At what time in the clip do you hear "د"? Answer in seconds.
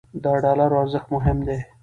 0.23-0.25